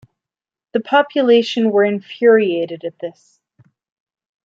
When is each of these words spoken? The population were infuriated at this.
The 0.73 0.79
population 0.79 1.69
were 1.69 1.83
infuriated 1.83 2.85
at 2.85 2.97
this. 2.97 3.39